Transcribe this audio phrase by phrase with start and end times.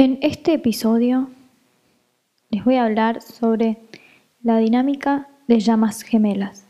[0.00, 1.28] En este episodio
[2.50, 3.78] les voy a hablar sobre
[4.44, 6.68] la dinámica de llamas gemelas.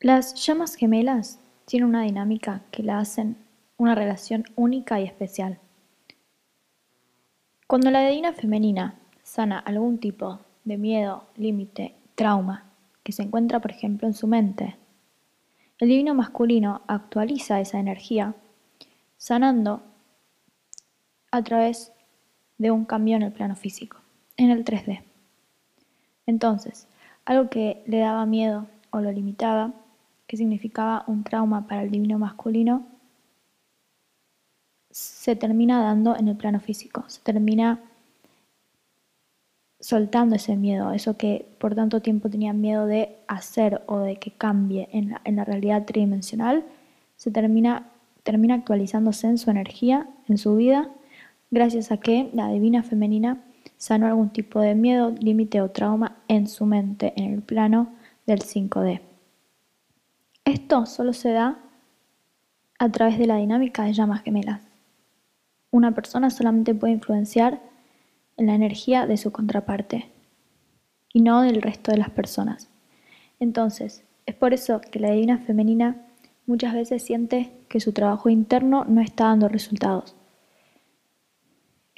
[0.00, 3.36] Las llamas gemelas tienen una dinámica que la hacen
[3.76, 5.60] una relación única y especial.
[7.68, 12.64] Cuando la divina femenina sana algún tipo de miedo, límite, trauma
[13.04, 14.76] que se encuentra, por ejemplo, en su mente,
[15.78, 18.34] el divino masculino actualiza esa energía
[19.16, 19.84] sanando
[21.30, 21.92] a través
[22.58, 23.98] de un cambio en el plano físico,
[24.36, 25.02] en el 3D.
[26.26, 26.86] Entonces,
[27.24, 29.72] algo que le daba miedo o lo limitaba,
[30.26, 32.86] que significaba un trauma para el divino masculino,
[34.90, 37.80] se termina dando en el plano físico, se termina
[39.78, 44.32] soltando ese miedo, eso que por tanto tiempo tenían miedo de hacer o de que
[44.32, 46.64] cambie en la, realidad tridimensional,
[47.16, 47.88] se termina,
[48.22, 50.90] termina actualizándose en su energía, en su vida,
[51.50, 53.44] gracias a que la divina femenina
[53.76, 57.92] sanó algún tipo de miedo, límite o trauma en su mente, en el plano
[58.26, 59.00] del 5D.
[60.44, 61.58] Esto solo se da
[62.78, 64.62] a través de la dinámica de llamas gemelas.
[65.70, 67.60] Una persona solamente puede influenciar
[68.36, 70.10] la energía de su contraparte
[71.12, 72.68] y no del resto de las personas.
[73.38, 76.06] Entonces, es por eso que la divina femenina
[76.46, 80.14] muchas veces siente que su trabajo interno no está dando resultados.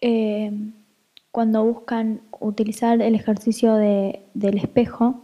[0.03, 0.53] Eh,
[1.31, 5.23] cuando buscan utilizar el ejercicio del espejo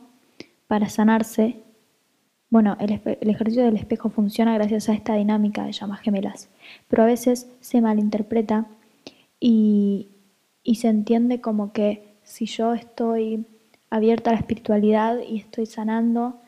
[0.66, 1.62] para sanarse,
[2.48, 6.48] bueno, el, ejercicio del espejo funciona gracias a esta dinámica de llamas gemelas,
[6.88, 8.66] pero a veces se malinterpreta
[9.38, 10.08] y,
[10.62, 13.44] y se entiende como que si yo estoy
[13.90, 16.40] abierta a la espiritualidad y estoy sanando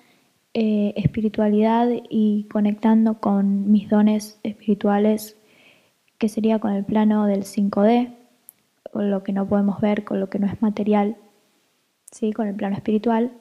[0.52, 5.36] eh, espiritualidad y conectando con mis dones espirituales,
[6.18, 8.19] que sería con el plano del 5D,
[8.92, 11.16] con lo que no podemos ver, con lo que no es material,
[12.10, 12.32] ¿sí?
[12.32, 13.32] con el plano espiritual,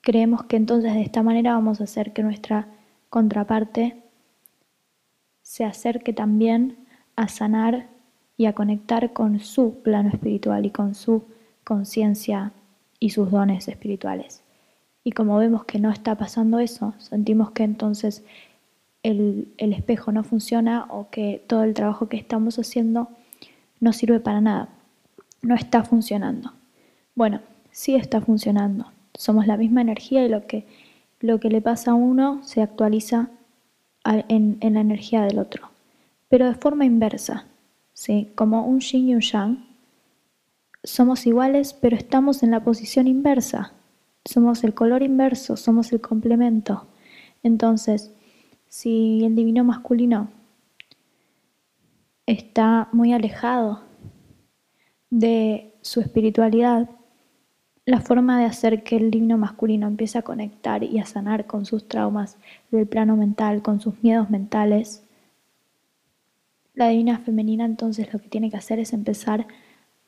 [0.00, 2.68] creemos que entonces de esta manera vamos a hacer que nuestra
[3.10, 4.02] contraparte
[5.42, 6.76] se acerque también
[7.16, 7.88] a sanar
[8.36, 11.24] y a conectar con su plano espiritual y con su
[11.64, 12.52] conciencia
[13.00, 14.42] y sus dones espirituales.
[15.04, 18.24] Y como vemos que no está pasando eso, sentimos que entonces
[19.02, 23.08] el, el, espejo no funciona o que todo el trabajo que estamos haciendo
[23.80, 24.68] no sirve para nada,
[25.42, 26.52] no está funcionando.
[27.14, 27.40] Bueno,
[27.70, 28.86] sí está funcionando.
[29.14, 30.66] Somos la misma energía y lo que,
[31.20, 33.30] lo que le pasa a uno se actualiza
[34.04, 35.70] en, en la energía del otro,
[36.28, 37.46] pero de forma inversa.
[37.98, 38.30] ¿sí?
[38.36, 39.66] como un yin y un yang,
[40.84, 43.72] somos iguales, pero estamos en la posición inversa.
[44.24, 46.86] Somos el color inverso, somos el complemento.
[47.42, 48.12] Entonces,
[48.68, 50.28] si el divino masculino
[52.26, 53.82] está muy alejado
[55.10, 56.90] de su espiritualidad,
[57.84, 61.64] la forma de hacer que el divino masculino empiece a conectar y a sanar con
[61.64, 62.36] sus traumas
[62.70, 65.02] del plano mental, con sus miedos mentales,
[66.78, 69.48] la divina femenina entonces lo que tiene que hacer es empezar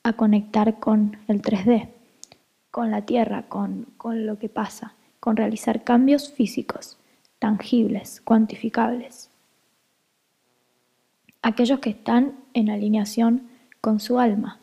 [0.03, 1.89] a conectar con el 3D,
[2.71, 6.97] con la tierra, con, con lo que pasa, con realizar cambios físicos,
[7.39, 9.29] tangibles, cuantificables.
[11.41, 13.49] Aquellos que están en alineación
[13.81, 14.60] con su alma.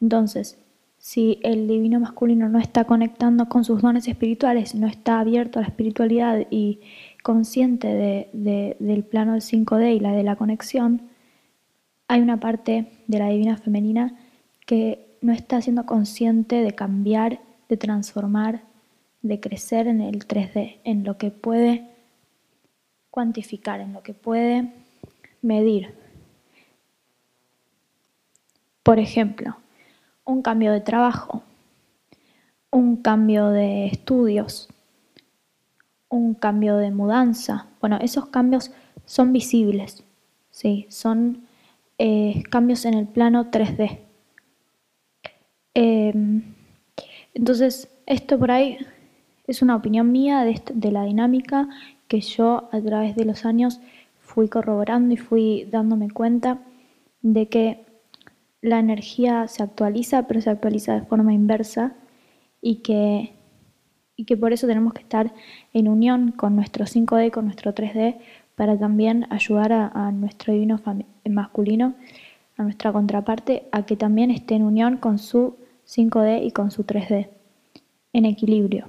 [0.00, 0.58] Entonces,
[0.98, 5.62] si el divino masculino no está conectando con sus dones espirituales, no está abierto a
[5.62, 6.80] la espiritualidad y
[7.22, 11.02] consciente de, de, del plano del 5D y la de la conexión,
[12.08, 14.14] hay una parte de la divina femenina
[14.66, 18.62] que no está siendo consciente de cambiar, de transformar,
[19.22, 21.86] de crecer en el 3D, en lo que puede
[23.10, 24.72] cuantificar, en lo que puede
[25.42, 25.94] medir.
[28.82, 29.56] Por ejemplo,
[30.28, 31.42] un cambio de trabajo,
[32.70, 34.68] un cambio de estudios,
[36.10, 37.66] un cambio de mudanza.
[37.80, 38.70] Bueno, esos cambios
[39.06, 40.04] son visibles,
[40.50, 40.86] ¿sí?
[40.90, 41.46] son
[41.96, 44.00] eh, cambios en el plano 3D.
[45.72, 46.42] Em,
[47.32, 48.78] entonces, esto por ahí
[49.46, 51.70] es una opinión mía de, de la dinámica
[52.06, 53.80] que yo a través de los años
[54.20, 56.58] fui corroborando y fui dándome cuenta
[57.22, 57.87] de que
[58.60, 61.94] la energía se actualiza, pero se actualiza de forma inversa
[62.60, 63.34] y que,
[64.16, 65.32] y que por eso tenemos que estar
[65.72, 68.18] en unión con nuestro 5D, con nuestro 3D,
[68.56, 70.80] para también ayudar a, nuestro divino
[71.24, 71.94] masculino,
[72.56, 75.56] a nuestra contraparte, a que también esté en unión con su
[75.86, 77.28] 5D y con su 3D,
[78.12, 78.88] en equilibrio.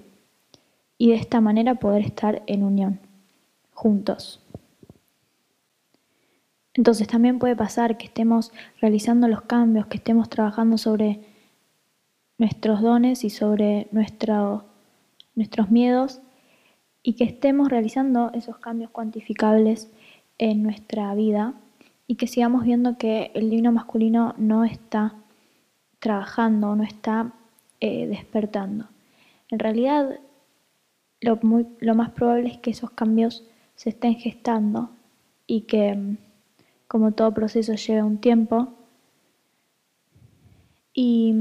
[0.97, 2.99] Y de esta manera poder estar en unión,
[3.71, 4.41] juntos.
[6.73, 11.21] Entonces también puede pasar que estemos realizando los cambios, que estemos trabajando sobre
[12.37, 14.63] nuestros dones y sobre nuestros
[15.69, 16.21] miedos
[17.03, 19.91] y que estemos realizando esos cambios cuantificables
[20.37, 21.53] en nuestra vida
[22.07, 25.15] y que sigamos viendo que el divino masculino no está
[25.99, 27.33] trabajando, no está
[27.81, 28.87] eh, despertando.
[29.49, 30.19] En realidad,
[31.21, 31.39] lo,
[31.79, 33.43] lo más probable es que esos cambios
[33.75, 34.91] se estén gestando
[35.45, 36.17] y que,
[36.89, 38.73] como todo proceso, lleve un tiempo
[40.91, 41.33] y,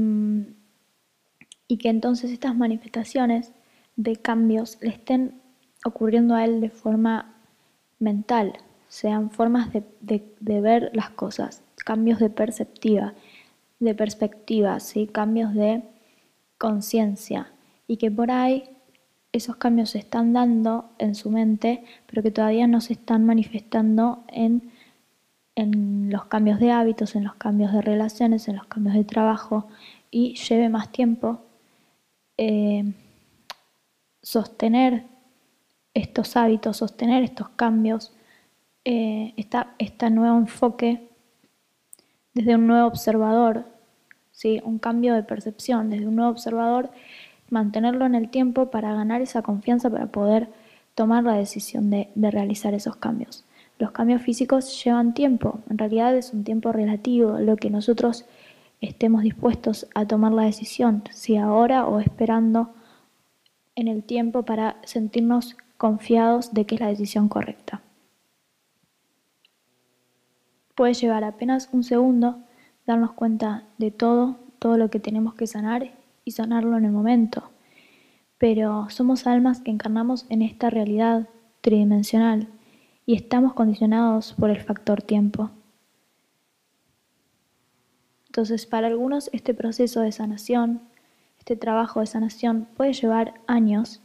[1.67, 3.51] y que entonces estas manifestaciones
[3.95, 5.41] de cambios le estén
[5.83, 7.33] ocurriendo a él de forma
[7.97, 8.53] mental,
[8.89, 9.83] sean formas de,
[10.39, 13.15] de, ver las cosas, cambios de perspectiva,
[13.79, 15.07] de perspectiva, ¿sí?
[15.07, 15.81] cambios de
[16.59, 17.51] conciencia,
[17.87, 18.69] y que por ahí
[19.31, 24.23] esos cambios se están dando en su mente, pero que todavía no se están manifestando
[24.27, 24.71] en,
[25.59, 29.67] en los cambios de hábitos, en los cambios de relaciones, en los cambios de trabajo,
[30.11, 31.41] y lleve más tiempo
[32.37, 32.93] eh,
[34.21, 35.03] sostener
[35.93, 38.13] estos hábitos, sostener estos cambios,
[38.85, 39.33] eh,
[39.77, 41.09] este nuevo enfoque
[42.33, 43.65] desde un nuevo observador,
[44.31, 44.61] ¿sí?
[44.63, 46.91] un cambio de percepción desde un nuevo observador,
[47.49, 50.49] mantenerlo en el tiempo para ganar esa confianza, para poder
[50.95, 53.43] tomar la decisión de, de realizar esos cambios.
[53.79, 58.25] Los cambios físicos llevan tiempo, en realidad es un tiempo relativo, lo que nosotros
[58.81, 62.73] estemos dispuestos a tomar la decisión, si ahora o esperando
[63.75, 67.81] en el tiempo para sentirnos confiados de que es la decisión correcta.
[70.75, 72.39] Puede llevar apenas un segundo
[72.85, 75.91] darnos cuenta de todo, todo lo que tenemos que sanar
[76.25, 77.49] y sanarlo en el momento.
[78.37, 81.29] Pero somos almas que encarnamos en esta realidad
[81.61, 82.49] tridimensional
[83.09, 85.49] y estamos condicionados por el factor tiempo.
[88.27, 90.83] Entonces, para algunos este proceso de sanación,
[91.39, 93.99] este trabajo de sanación puede llevar años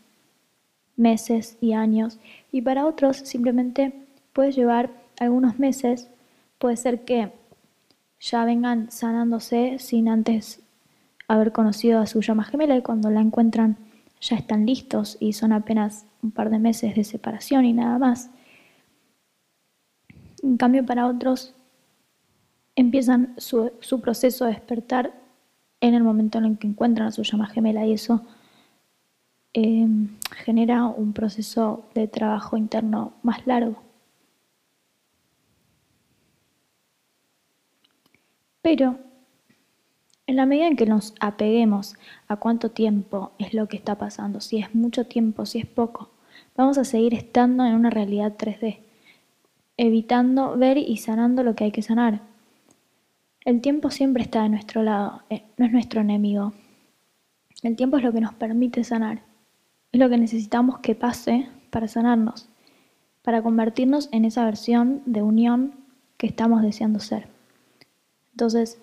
[0.96, 2.18] meses y años,
[2.50, 3.92] y para otros simplemente
[4.32, 4.88] puede llevar
[5.20, 6.08] algunos meses,
[6.58, 7.30] puede ser que
[8.20, 10.62] ya vengan sanándose sin antes
[11.28, 13.76] haber conocido a su llama gemela y cuando la encuentran
[14.22, 18.30] ya están listos y son apenas un par de meses de separación y nada más.
[20.44, 21.56] En cambio, para otros
[22.76, 25.12] empiezan su, proceso de despertar
[25.80, 28.24] en el momento en el que encuentran a su llama gemela y eso
[29.56, 30.08] Em,
[30.44, 33.76] genera un proceso de trabajo interno más largo.
[38.62, 38.98] Pero
[40.26, 41.94] en la medida en que nos apeguemos
[42.26, 46.10] a cuánto tiempo es lo que está pasando, si es mucho tiempo, si es poco,
[46.56, 48.80] vamos a seguir estando en una realidad 3D,
[49.76, 52.22] evitando ver y sanando lo que hay que sanar.
[53.44, 56.52] El tiempo siempre está de nuestro lado, eh, no es nuestro enemigo.
[57.62, 59.22] El tiempo es lo que nos permite sanar
[59.94, 62.48] es lo que necesitamos que pase para sanarnos,
[63.22, 65.76] para convertirnos en esa versión de unión
[66.16, 67.28] que estamos deseando ser.
[68.32, 68.80] Entonces,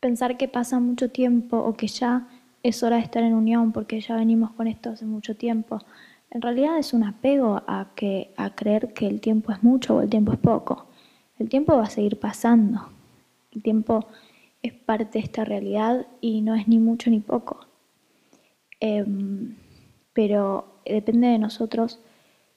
[0.00, 2.26] pensar que pasa mucho tiempo o que ya
[2.64, 5.78] es hora de estar en unión porque ya venimos con esto hace mucho tiempo,
[6.32, 10.00] en realidad es un apego a, que, a creer que el tiempo es mucho o
[10.00, 10.86] el tiempo es poco.
[11.38, 12.88] El tiempo va a seguir pasando.
[13.50, 14.06] El tiempo
[14.62, 17.66] es parte de esta realidad y no es ni mucho ni poco.
[18.80, 19.56] Em,
[20.14, 22.00] pero depende de nosotros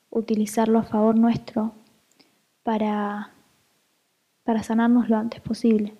[0.09, 1.73] utilizarlo a favor nuestro
[2.63, 3.33] para,
[4.45, 5.93] para sanarnos lo antes posible.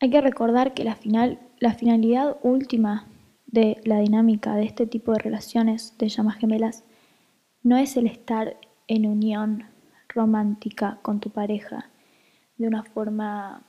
[0.00, 3.06] Hay que recordar que la, final, la finalidad última
[3.46, 6.84] de la dinámica de este tipo de relaciones de llamas gemelas
[7.62, 8.56] no es el estar
[8.88, 9.64] en unión
[10.08, 11.90] romántica con tu pareja
[12.56, 13.62] de una forma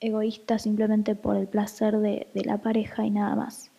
[0.00, 3.70] egoísta simplemente por el placer de, la pareja y nada más,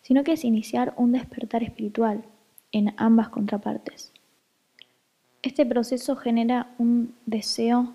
[0.00, 2.24] sino que es iniciar un despertar espiritual
[2.72, 4.12] en ambas contrapartes.
[5.42, 7.92] Este proceso genera un deseo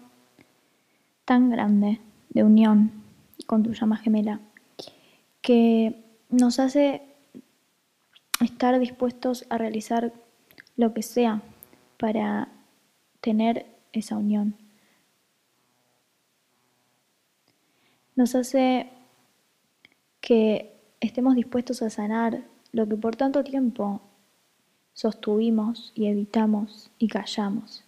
[1.25, 1.99] tan grande
[2.29, 2.91] de unión
[3.47, 4.39] con tu llama gemela
[5.41, 7.01] que nos hace
[8.41, 10.13] estar dispuestos a realizar
[10.75, 11.41] lo que sea
[11.97, 12.49] para
[13.21, 14.55] tener esa unión.
[18.19, 18.89] nos hace
[20.19, 22.43] que estemos dispuestos a sanar
[22.73, 24.01] lo que por tanto tiempo
[24.91, 27.85] sostuvimos y evitamos y callamos.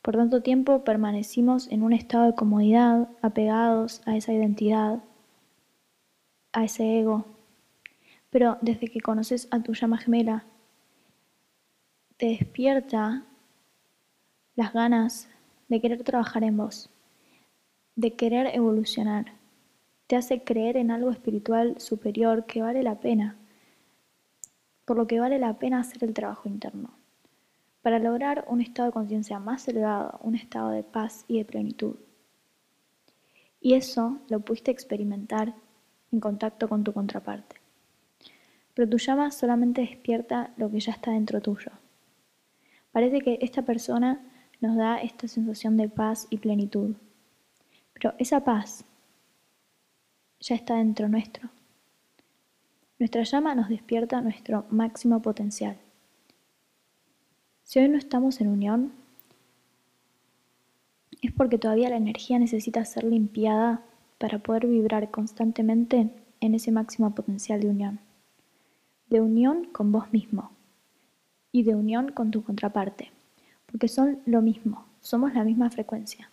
[0.00, 5.04] Por tanto tiempo permanecimos en un estado de comodidad, apegados a esa identidad,
[6.52, 7.24] a ese ego.
[8.30, 10.44] Pero desde que conoces a tu llama gemela,
[12.16, 13.24] te despierta
[14.54, 15.28] las ganas
[15.68, 16.90] de querer trabajar en vos,
[17.96, 19.32] de querer evolucionar.
[20.06, 23.36] Te hace creer en algo espiritual superior que vale la pena,
[24.84, 26.90] por lo que vale la pena hacer el trabajo interno,
[27.80, 31.96] para lograr un estado de conciencia más elevado, un estado de paz y de plenitud.
[33.60, 35.54] Y eso lo pudiste experimentar
[36.12, 37.56] en contacto con tu contraparte.
[38.74, 41.72] Pero tu llama solamente despierta lo que ya está dentro tuyo.
[42.92, 44.20] Parece que esta persona
[44.60, 46.94] nos da esta sensación de paz y plenitud.
[47.94, 48.84] Pero esa paz
[50.40, 51.50] ya está dentro nuestro.
[52.98, 55.76] Nuestra llama nos despierta nuestro máximo potencial.
[57.64, 58.92] Si hoy no estamos en unión,
[61.22, 63.82] es porque todavía la energía necesita ser limpiada
[64.22, 66.08] para poder vibrar constantemente
[66.40, 67.98] en ese máximo potencial de unión.
[69.10, 70.52] De unión con vos mismo
[71.50, 73.10] y de unión con tu contraparte
[73.72, 76.30] porque son lo mismo, somos la misma frecuencia.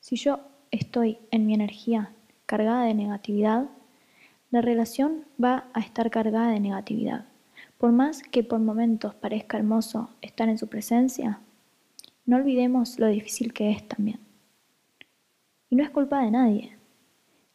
[0.00, 0.40] Si yo
[0.72, 2.10] estoy en mi energía
[2.44, 3.70] cargada de negatividad,
[4.50, 7.24] la relación va a estar cargada de negatividad.
[7.78, 11.38] Por más que por momentos parezca hermoso estar en su presencia,
[12.26, 14.18] no olvidemos lo difícil que es también.
[15.70, 16.81] Y no es culpa de nadie.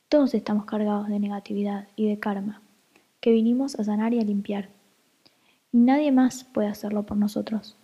[0.10, 2.62] Todos estamos cargados de negatividad y de karma,
[3.20, 4.70] que vinimos a sanar y a limpiar.
[5.74, 7.76] Y nadie más puede hacerlo por nosotros.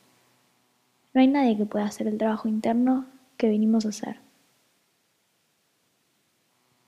[1.14, 4.20] No hay nadie que pueda hacer el trabajo interno que vinimos a hacer.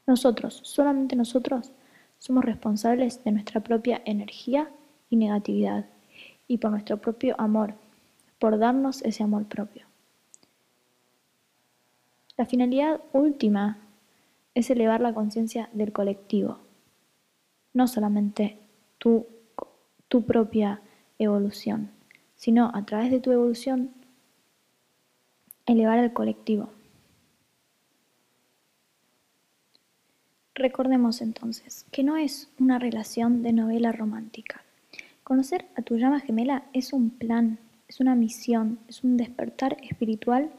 [0.08, 1.74] Nosotros, solamente nosotros,
[2.18, 4.70] somos responsables de nuestra propia energía
[5.10, 5.86] y negatividad
[6.48, 7.74] y por nuestro propio amor,
[8.40, 9.86] por darnos ese amor propio.
[12.38, 13.85] La finalidad última
[14.56, 16.60] es elevar la conciencia del colectivo,
[17.74, 18.58] no solamente
[18.98, 19.28] tu,
[20.08, 20.82] tu propia
[21.20, 21.92] evolución,
[22.36, 23.92] sino a través de tu evolución
[25.66, 26.70] elevar al colectivo.
[30.54, 34.64] Recordemos entonces que no es una relación de novela romántica.
[35.24, 37.60] Conocer a tu llama gemela es un plan,
[37.90, 40.50] es una misión, es un despertar espiritual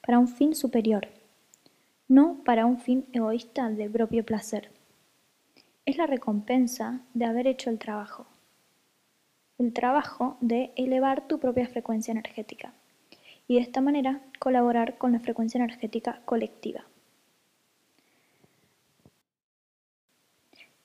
[0.00, 1.08] para un fin superior,
[2.12, 4.70] no para un fin egoísta de propio placer.
[5.86, 8.26] Es la recompensa de haber hecho el trabajo,
[9.56, 12.74] el trabajo de elevar tu propia frecuencia energética
[13.48, 16.84] y de esta manera colaborar con la frecuencia energética colectiva.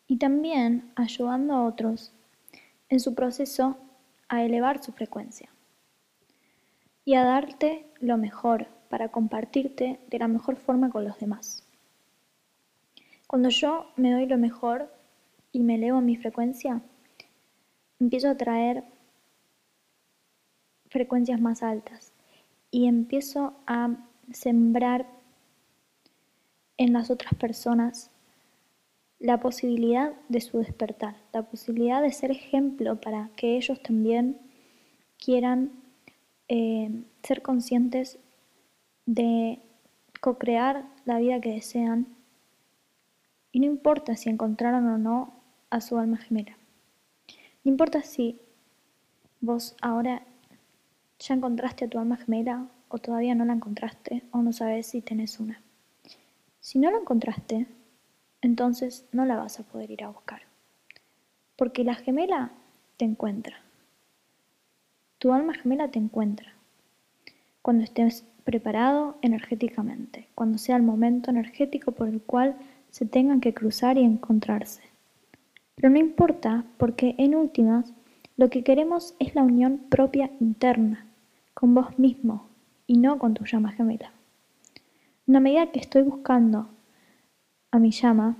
[0.08, 2.14] Y también ayudando a otros
[2.88, 3.76] en su proceso
[4.30, 5.50] a elevar su frecuencia
[7.04, 11.64] y a darte lo mejor para compartirte de la mejor forma con los demás.
[13.28, 14.92] Cuando yo me doy lo mejor
[15.52, 16.82] y me elevo mi frecuencia,
[18.00, 18.84] empiezo a traer
[20.90, 22.14] frecuencias más altas
[22.72, 23.90] y empiezo a
[24.32, 25.08] sembrar
[26.78, 28.12] en las otras personas
[29.20, 34.38] la posibilidad de su despertar, la posibilidad de ser ejemplo para que ellos también
[35.18, 35.72] quieran
[36.48, 38.20] eh, ser conscientes
[39.08, 39.60] de
[40.22, 42.08] co-crear la vida que desean
[43.52, 45.34] y no importa si encontraron o no
[45.72, 46.56] a su alma gemela.
[47.64, 48.40] No importa si
[49.42, 50.22] vos ahora
[51.20, 55.02] ¿Ya encontraste a tu alma gemela o todavía no la encontraste o no sabes si
[55.02, 55.62] tenés una?
[56.60, 57.66] Si no la encontraste,
[58.42, 60.44] entonces no la vas a poder ir a buscar.
[61.56, 62.52] Porque la gemela
[62.98, 63.58] te encuentra.
[65.18, 66.54] Tu alma gemela te encuentra.
[67.64, 72.56] Cuando estés preparado energéticamente, cuando sea el momento energético por el cual
[72.92, 74.84] se tengan que cruzar y encontrarse.
[75.76, 77.92] Pero no importa porque en últimas
[78.38, 81.06] lo que queremos es la unión propia interna,
[81.54, 82.48] con vos mismo
[82.88, 84.14] y no con tu llama gemela.
[85.28, 86.70] Una medida que estoy buscando
[87.72, 88.38] a mi llama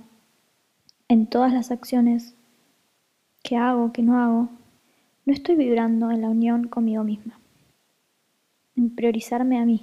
[1.08, 2.34] en todas las acciones
[3.42, 4.48] que hago, que no hago,
[5.26, 7.38] no estoy vibrando en la unión conmigo misma,
[8.74, 9.82] en priorizarme a mí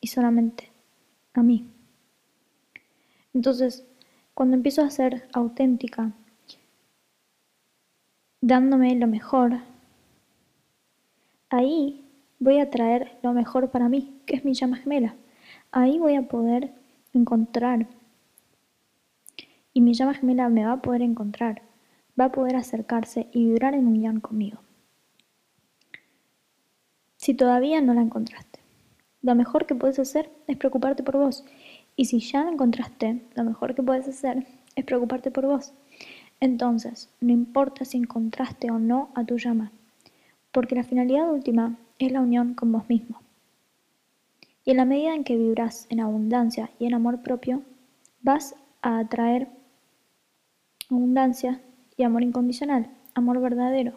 [0.00, 0.70] y solamente
[1.34, 1.68] a mí.
[3.34, 3.86] Entonces,
[4.34, 6.12] cuando empiezo a ser auténtica,
[8.40, 9.60] dándome lo mejor,
[11.50, 12.04] ahí
[12.38, 15.14] voy a traer lo mejor para mí, que es mi llama gemela.
[15.70, 16.72] Ahí voy a poder
[17.12, 17.86] encontrar.
[19.72, 21.62] Y mi llama gemela me va a poder encontrar,
[22.18, 24.58] va a poder acercarse y vibrar en unión conmigo.
[27.16, 28.49] Si todavía no la encontraste,
[29.22, 31.44] lo mejor que puedes hacer es preocuparte por vos.
[31.96, 34.46] Y si ya encontraste, lo mejor que puedes hacer
[34.76, 35.72] es preocuparte por vos.
[36.40, 39.72] Entonces, no importa si encontraste o no a tu llama,
[40.52, 43.20] porque la finalidad última es la unión con vos mismo.
[44.64, 47.62] Y en la medida en que vibras en abundancia y en amor propio,
[48.22, 49.48] vas a atraer
[50.88, 51.60] abundancia
[51.96, 53.92] y amor incondicional, amor verdadero.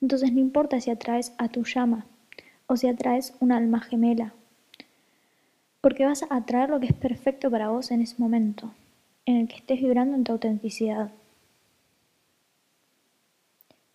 [0.00, 2.06] Entonces no importa si atraes a tu llama
[2.66, 4.32] o si atraes un alma gemela,
[5.80, 8.72] porque vas a atraer lo que es perfecto para vos en ese momento,
[9.24, 11.10] en el que estés vibrando en tu autenticidad.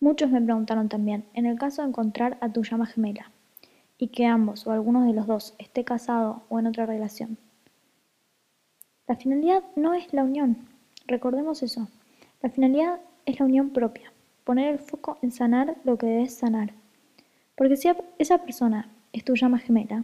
[0.00, 3.30] Muchos me preguntaron también, en el caso de encontrar a tu llama gemela,
[3.98, 7.38] y que ambos o algunos de los dos esté casado o en otra relación.
[9.06, 10.56] La finalidad no es la unión,
[11.06, 11.88] recordemos eso.
[12.40, 14.12] La finalidad es la unión propia,
[14.44, 16.72] poner el foco en sanar lo que debes sanar.
[17.62, 17.88] Porque si
[18.18, 19.98] esa persona es tu llama gemela,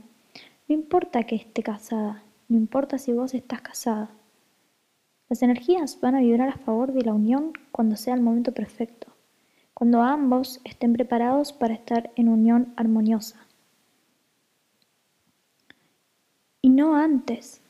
[0.69, 4.11] no importa que esté casada, no importa si vos estás casada.
[5.29, 9.09] Las energías van a vibrar a favor de la unión cuando sea el momento perfecto,
[9.75, 13.45] cuando ambos estén preparados para estar en unión armoniosa.
[16.63, 17.61] Y no antes.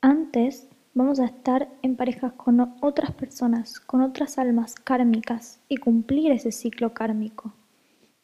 [0.00, 6.32] Antes vamos a estar en parejas con otras personas, con otras almas kármicas y cumplir
[6.32, 7.54] ese ciclo kármico.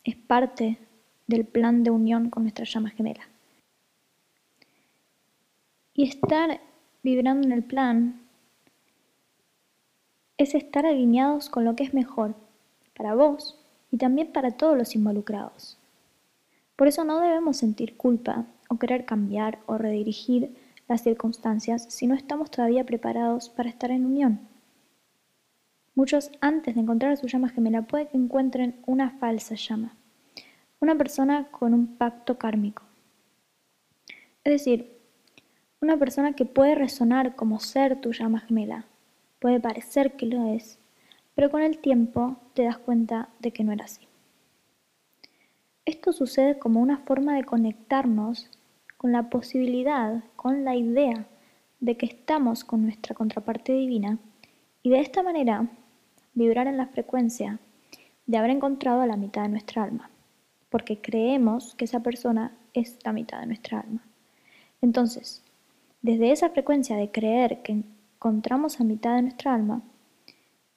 [0.07, 0.79] Es parte
[1.27, 3.27] del plan de unión con nuestra llama gemela.
[5.95, 6.61] Y estar
[7.03, 8.21] vibrando en el plan
[10.39, 12.37] es estar alineados con lo que es mejor
[12.97, 13.59] para vos
[13.91, 15.77] y también para todos los involucrados.
[16.77, 20.55] Por eso no debemos sentir culpa o querer cambiar o redirigir
[20.87, 24.39] las circunstancias si no estamos todavía preparados para estar en unión.
[25.97, 29.96] Muchos antes de encontrar a su llama gemela puede que encuentren una falsa llama,
[30.87, 32.85] una persona con un pacto kármico.
[34.45, 34.97] Es decir,
[35.81, 38.85] una persona que puede resonar como ser tu llama gemela,
[39.41, 40.79] puede parecer que lo es,
[41.35, 44.07] pero con el tiempo te das cuenta de que no era así.
[45.85, 48.49] Esto sucede como una forma de conectarnos
[48.97, 51.27] con la posibilidad, con la idea
[51.81, 54.19] de que estamos con nuestra contraparte divina
[54.85, 55.67] y de esta manera
[56.35, 57.59] vibrar en la frecuencia
[58.27, 60.11] de haber encontrado a la mitad de nuestra alma,
[60.69, 64.03] porque creemos que esa persona es la mitad de nuestra alma.
[64.81, 65.43] Entonces,
[66.03, 67.85] desde esa frecuencia de creer que
[68.17, 69.83] encontramos a mitad de nuestra alma,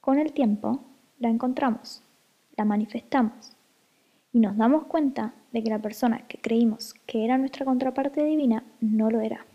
[0.01, 0.83] con el tiempo
[1.19, 2.01] la encontramos,
[2.55, 3.55] la manifestamos
[4.31, 8.63] y nos damos cuenta de que la persona que creímos que era nuestra contraparte divina
[8.79, 9.45] no lo era.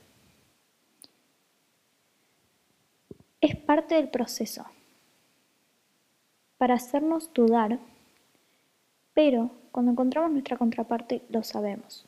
[3.41, 4.65] Es parte del proceso
[6.57, 7.79] para hacernos dudar,
[9.13, 12.07] pero cuando encontramos nuestra contraparte lo sabemos.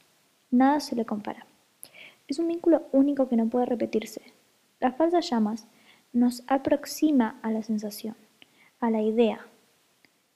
[0.53, 1.49] Nada se le compara.
[2.29, 4.23] Es un vínculo único que no puede repetirse.
[4.79, 5.67] Las falsas llamas
[6.13, 8.15] nos aproxima a la sensación,
[8.79, 9.41] a la idea,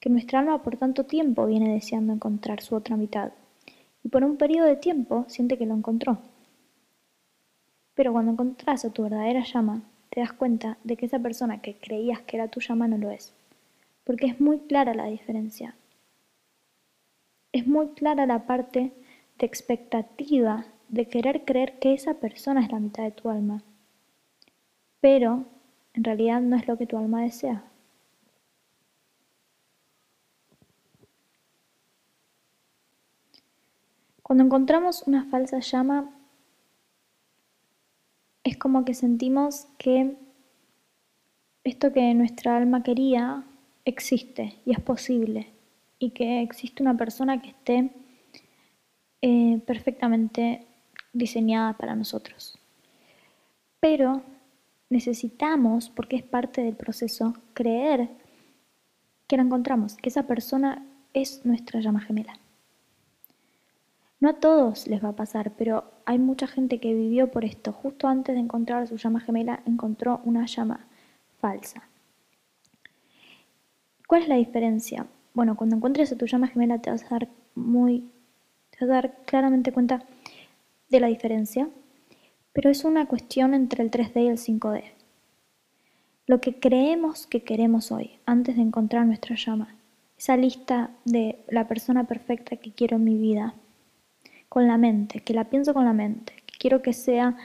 [0.01, 3.31] que nuestra alma por tanto tiempo viene deseando encontrar su otra mitad,
[4.03, 6.19] y por un periodo de tiempo siente que lo encontró.
[7.95, 11.77] Pero cuando encontrás a tu verdadera llama, te das cuenta de que esa persona que
[11.77, 13.33] creías que era tu llama no lo es,
[14.03, 15.77] porque es muy clara la diferencia.
[17.53, 18.93] Es muy clara la parte
[19.39, 23.63] de expectativa de querer creer que esa persona es la mitad de tu alma,
[25.01, 25.47] pero
[25.95, 27.65] en realidad no es lo que tu alma desea.
[34.23, 36.17] Cuando encontramos una falsa llama,
[38.45, 40.17] es como que sentimos que
[41.65, 43.45] esto que nuestra alma quería
[43.85, 45.60] existe y es posible
[46.01, 47.91] y que existe una persona que esté
[49.23, 50.67] eh, perfectamente
[51.13, 52.59] diseñada para nosotros.
[53.79, 54.23] Pero
[54.89, 58.09] necesitamos, porque es parte del proceso, creer
[59.29, 62.33] que la encontramos, que esa persona es nuestra llama gemela.
[64.21, 67.73] No a todos les va a pasar, pero hay mucha gente que vivió por esto.
[67.73, 70.87] Justo antes de encontrar su llama gemela, encontró una llama
[71.41, 71.89] falsa.
[74.07, 75.07] ¿Cuál es la diferencia?
[75.41, 78.11] Bueno, cuando encuentres a tu llama gemela te vas a dar muy,
[78.69, 80.05] te vas a dar claramente cuenta
[80.91, 81.67] de la diferencia,
[82.53, 84.83] pero es una cuestión entre el 3D y el 5D.
[86.27, 89.75] Lo que creemos que queremos hoy, antes de encontrar nuestra llama,
[90.19, 93.55] esa lista de la persona perfecta que quiero en mi vida,
[94.51, 97.39] con la mente, que la pienso con la mente, que quiero que sea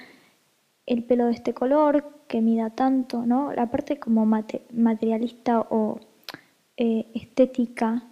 [0.86, 3.54] el pelo de este color, que mida tanto, ¿no?
[3.54, 6.02] La parte como materialista o
[6.78, 8.04] eh, estética,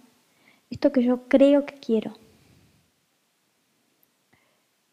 [0.70, 2.16] esto que yo creo que quiero.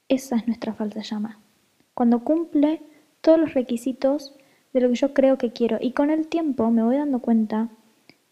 [0.07, 1.39] Esa es nuestra falsa llama.
[1.93, 2.81] Cuando cumple
[3.21, 4.35] todos los requisitos
[4.73, 7.69] de lo que yo creo que quiero y con el tiempo me voy dando cuenta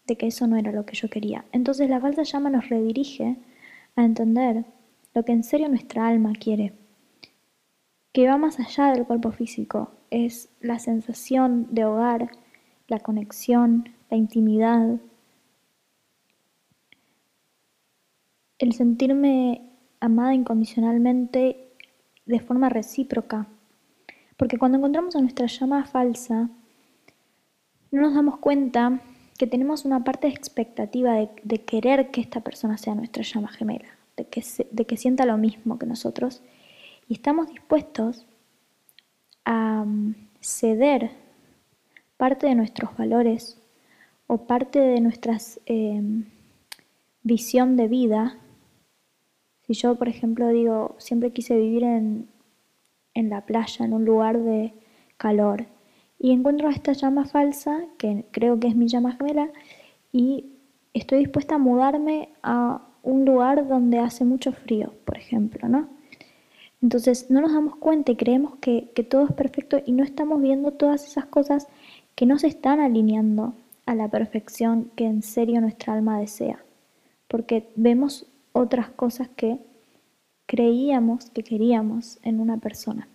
[0.06, 1.44] de que eso no era lo que yo quería.
[1.52, 3.36] Entonces la falsa llama nos redirige
[3.96, 4.64] a entender
[5.14, 6.72] lo que en serio nuestra alma quiere,
[8.12, 12.30] que va más allá del cuerpo físico, es la sensación de hogar,
[12.88, 14.98] la conexión, la intimidad,
[18.60, 19.62] el sentirme
[19.98, 21.72] amada incondicionalmente
[22.26, 23.48] de forma recíproca.
[24.36, 26.48] Porque cuando encontramos a nuestra llama falsa,
[27.90, 29.00] no nos damos cuenta
[29.38, 33.88] que tenemos una parte de expectativa de, querer que esta persona sea nuestra llama gemela,
[34.16, 36.42] de que, de que sienta lo mismo que nosotros.
[37.08, 38.26] Y estamos dispuestos
[39.46, 41.10] a mm, ceder
[42.18, 43.58] parte de nuestros valores
[44.26, 46.26] o parte de nuestra em,
[47.22, 48.36] visión de vida.
[49.70, 52.26] Si yo, por ejemplo, digo, siempre quise vivir en,
[53.14, 54.74] en la playa, en un lugar de
[55.16, 55.66] calor,
[56.18, 59.48] y encuentro esta llama falsa, que creo que es mi llama gemela,
[60.10, 60.46] y
[60.92, 65.88] estoy dispuesta a mudarme a un lugar donde hace mucho frío, por ejemplo, ¿no?
[66.82, 70.42] Entonces no nos damos cuenta y creemos que, que todo es perfecto y no estamos
[70.42, 71.68] viendo todas esas cosas
[72.16, 73.54] que no se están alineando
[73.86, 76.58] a la perfección que en serio nuestra alma desea,
[77.28, 79.58] porque vemos otras cosas que
[80.46, 83.06] creíamos que queríamos en una persona.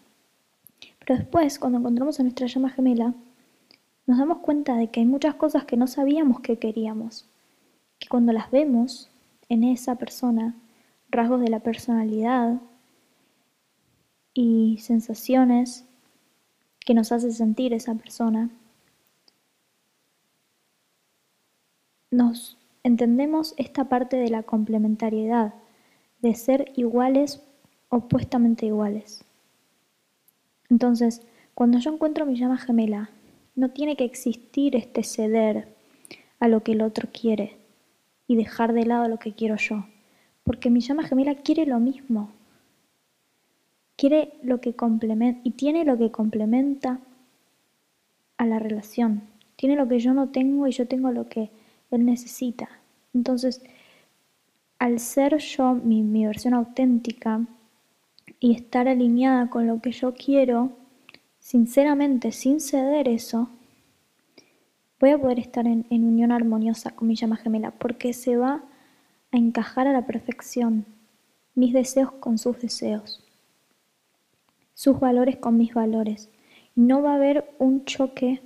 [1.00, 3.14] Pero después, cuando encontramos a nuestra llama gemela,
[4.08, 7.26] nos damos cuenta de que hay muchas cosas que no sabíamos que queríamos,
[8.00, 9.10] que cuando las vemos
[9.50, 10.56] en esa persona,
[11.10, 12.62] rasgos de la personalidad
[14.34, 15.86] y sensaciones
[16.80, 18.50] que nos hace sentir esa persona,
[22.12, 25.56] nos entendemos esta parte de la complementariedad,
[26.22, 27.42] de ser iguales
[27.90, 29.26] opuestamente iguales.
[30.70, 31.24] Entonces,
[31.56, 33.10] cuando yo encuentro mi llama gemela,
[33.56, 35.68] no tiene que existir este ceder
[36.40, 37.58] a lo que el otro quiere
[38.28, 39.88] y dejar de lado lo que quiero yo,
[40.44, 42.30] porque mi llama gemela quiere lo mismo.
[43.96, 47.00] Quiere lo que complementa y tiene lo que complementa
[48.38, 49.24] a la relación.
[49.56, 51.50] Tiene lo que yo no tengo y yo tengo lo que
[51.92, 52.70] él necesita.
[53.14, 53.62] Entonces,
[54.80, 57.42] al ser yo mi, versión auténtica,
[58.40, 60.72] y estar alineada con lo que yo quiero,
[61.40, 63.50] sinceramente, sin ceder eso,
[65.00, 68.64] voy a poder estar en, unión armoniosa con mi llama gemela, porque se va
[69.32, 70.86] a encajar a la perfección
[71.56, 73.24] mis deseos con sus deseos,
[74.74, 76.30] sus valores con mis valores.
[76.76, 78.42] No va a haber un choque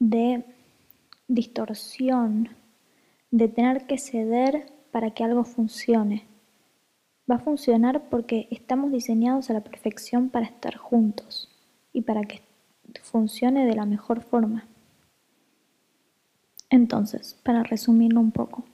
[0.00, 0.44] de
[1.28, 2.48] distorsión,
[3.30, 6.24] de tener que ceder para que algo funcione
[7.30, 11.48] va a funcionar porque estamos diseñados a la perfección para estar juntos
[11.92, 12.42] y para que
[13.02, 14.66] funcione de la mejor forma.
[16.70, 18.64] Entonces, para resumirlo un poco,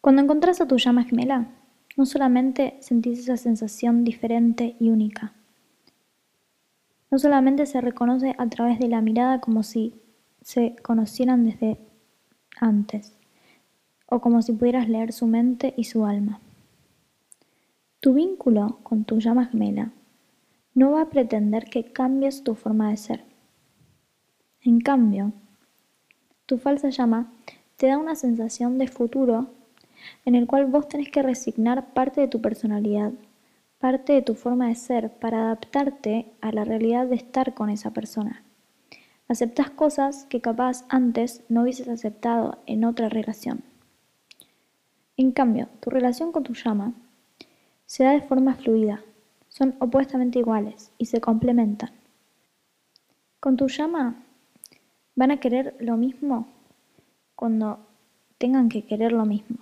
[0.00, 1.48] cuando encontrás a tu llama gemela,
[1.96, 5.32] no solamente sentís esa sensación diferente y única,
[7.10, 9.94] no solamente se reconoce a través de la mirada como si
[10.48, 11.76] se conocieran desde
[12.58, 13.12] antes,
[14.06, 16.40] o como si pudieras leer su mente y su alma.
[18.00, 19.92] Tu vínculo con tu llama gemela
[20.72, 23.24] no va a pretender que cambies tu forma de ser.
[24.62, 25.32] En cambio,
[26.46, 27.30] tu falsa llama
[27.76, 29.48] te da una sensación de futuro
[30.24, 33.12] en el cual vos tenés que resignar parte de tu personalidad,
[33.78, 37.90] parte de tu forma de ser para adaptarte a la realidad de estar con esa
[37.90, 38.47] persona.
[39.28, 43.62] Aceptas cosas que capaz antes no hubieses aceptado en otra relación.
[45.18, 46.94] En cambio, tu relación con tu llama
[47.84, 49.02] se da de forma fluida,
[49.48, 51.90] son opuestamente iguales y se complementan.
[53.38, 54.24] Con tu llama
[55.14, 56.48] van a querer lo mismo
[57.34, 57.80] cuando
[58.38, 59.58] tengan que querer lo mismo.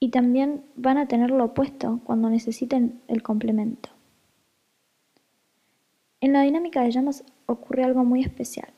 [0.00, 3.95] Y también van a tener lo opuesto cuando necesiten el complemento.
[6.26, 8.68] En la dinámica de llamas ocurre algo muy especial,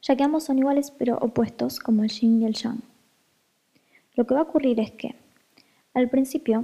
[0.00, 2.80] ya que ambos son iguales pero opuestos como el yin y el yang.
[4.14, 5.14] Lo que va a ocurrir es que,
[5.92, 6.62] al principio,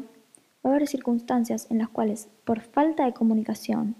[0.64, 3.94] va a haber circunstancias en las cuales, por falta de comunicación,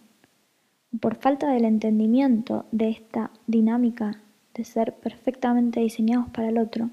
[1.03, 4.23] por falta del entendimiento de esta dinámica
[4.55, 6.89] de ser perfectamente diseñados para el otro,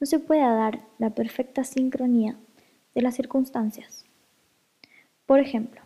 [0.00, 2.36] no se puede dar la perfecta sincronía
[2.96, 4.04] de las circunstancias.
[5.24, 5.85] Por ejemplo,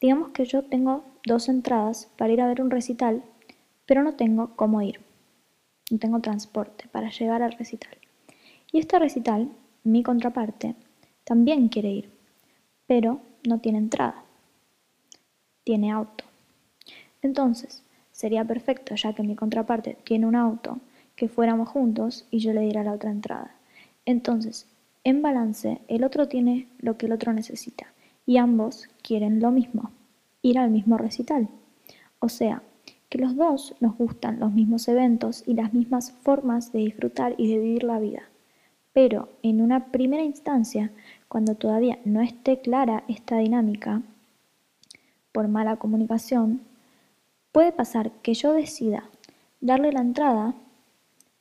[0.00, 3.22] digamos que yo tengo dos entradas para ir a ver un recital,
[3.86, 5.00] pero no tengo cómo ir.
[5.90, 7.96] No tengo transporte para llegar al recital.
[8.70, 9.50] Y este recital,
[9.84, 10.74] mi contraparte,
[11.24, 12.10] también quiere ir,
[12.86, 14.22] pero no tiene entrada.
[15.64, 16.24] Tiene auto.
[17.22, 17.82] Entonces,
[18.12, 20.78] sería perfecto, ya que mi contraparte tiene un auto
[21.16, 23.54] que fuéramos juntos y yo le diera la otra entrada.
[24.04, 24.66] Entonces,
[25.04, 27.86] en balance, el otro tiene lo que el otro necesita
[28.28, 29.90] y ambos quieren lo mismo,
[30.42, 31.48] ir al mismo recital.
[32.18, 32.62] O sea,
[33.08, 37.50] que los dos nos gustan los mismos eventos y las mismas formas de disfrutar y
[37.50, 38.24] de vivir la vida.
[38.92, 40.92] Pero en una primera instancia,
[41.26, 44.02] cuando todavía no esté clara esta dinámica,
[45.32, 46.60] por mala comunicación,
[47.50, 49.08] puede pasar que yo decida
[49.62, 50.54] darle la entrada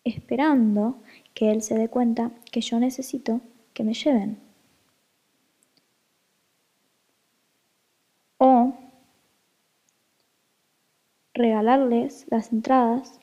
[0.05, 0.95] esperando
[1.33, 3.41] que él se dé cuenta que yo necesito
[3.73, 4.46] que me lleven.
[8.37, 8.73] O
[11.33, 13.19] regalarles las entradas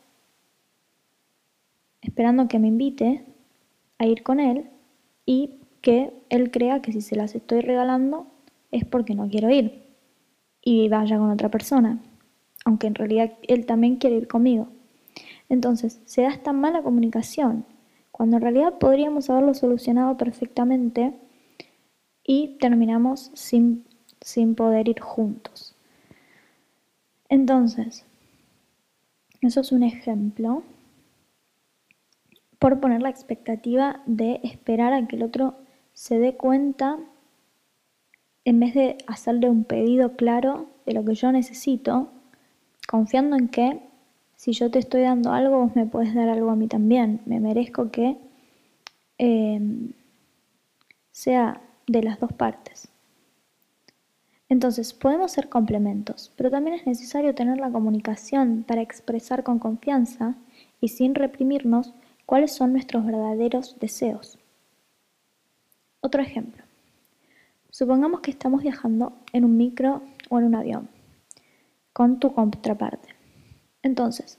[2.01, 3.25] esperando que me invite
[3.99, 4.71] a ir con él
[5.27, 8.27] y que él crea que si se las estoy regalando
[8.71, 9.85] es porque no quiero ir
[10.63, 12.01] y vaya con otra persona,
[12.65, 14.69] aunque en realidad él también quiere ir conmigo.
[15.49, 17.67] Entonces, se da esta mala comunicación,
[18.11, 21.13] cuando en realidad podríamos haberlo solucionado perfectamente
[22.25, 23.85] y terminamos sin,
[24.25, 25.75] sin poder ir juntos.
[27.29, 28.07] Entonces,
[29.43, 30.63] eso es un ejemplo
[32.59, 35.57] por poner la expectativa de esperar a que el otro
[35.93, 36.99] se dé cuenta
[38.47, 42.09] en vez de hacerle un pedido claro de lo que yo necesito,
[42.89, 43.83] confiando en que
[44.37, 47.21] si yo te estoy dando algo, vos me puedes dar algo a mí también.
[47.27, 48.17] Me merezco que
[49.19, 49.93] em,
[51.13, 52.94] sea de las dos partes.
[54.55, 60.37] Entonces, podemos ser complementos, pero también es necesario tener la comunicación para expresar con confianza
[60.81, 61.93] y sin reprimirnos
[62.25, 64.39] cuáles son nuestros verdaderos deseos.
[66.01, 66.63] Otro ejemplo.
[67.69, 70.89] Supongamos que estamos viajando en un micro o en un avión
[71.93, 73.09] con tu contraparte.
[73.83, 74.39] Entonces,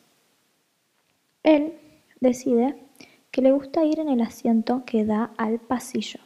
[1.43, 1.73] él
[2.21, 2.81] decide
[3.31, 6.21] que le gusta ir en el asiento que da al pasillo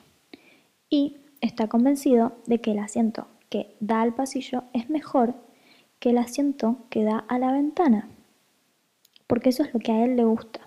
[0.91, 5.35] y está convencido de que el asiento que da al pasillo es mejor
[5.99, 8.09] que el asiento que da a la ventana,
[9.27, 10.61] porque eso es lo que a él le gusta.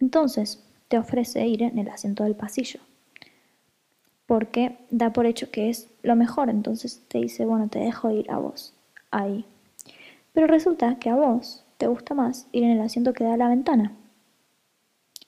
[0.00, 2.80] Entonces, te ofrece ir en el asiento del pasillo
[4.28, 8.30] porque da por hecho que es lo mejor, entonces te dice, bueno, te dejo ir
[8.30, 8.74] a vos,
[9.10, 9.46] ahí.
[10.34, 13.38] Pero resulta que a vos te gusta más ir en el asiento que da a
[13.38, 13.96] la ventana.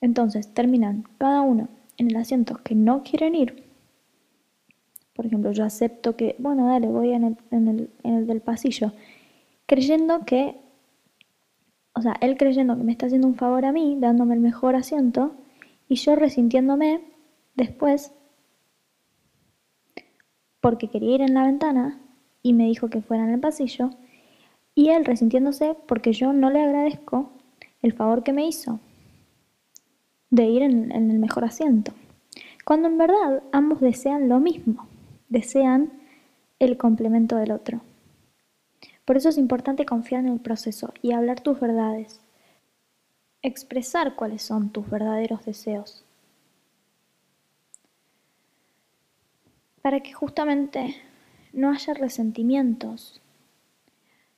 [0.02, 3.64] Entonces terminan cada uno en el asiento que no quieren ir.
[5.20, 8.94] Por ejemplo, yo acepto que, bueno, dale, voy en el, del pasillo,
[9.66, 10.56] creyendo que,
[11.94, 14.76] o sea, él creyendo que me está haciendo un favor a mí, dándome el mejor
[14.76, 15.34] asiento,
[15.90, 17.02] y yo resintiéndome
[17.54, 18.14] después
[20.62, 22.00] porque quería ir en la ventana
[22.42, 23.90] y me dijo que fuera en el pasillo,
[24.74, 27.30] y él resintiéndose porque yo no le agradezco
[27.82, 28.80] el favor que me hizo
[30.30, 31.92] de ir en, el mejor asiento.
[32.64, 34.88] Cuando en verdad ambos desean lo mismo,
[35.30, 35.90] desean
[36.58, 37.80] el complemento del otro.
[39.06, 42.20] Por eso es importante confiar en el proceso y hablar tus verdades,
[43.40, 46.04] expresar cuáles son tus verdaderos deseos
[49.82, 50.96] para que justamente
[51.52, 53.20] no haya resentimientos,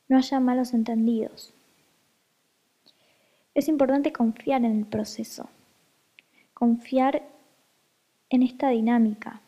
[0.08, 1.52] no haya malos entendidos.
[3.54, 5.48] Es importante confiar en el proceso,
[6.54, 7.22] confiar
[8.30, 9.41] en esta dinámica,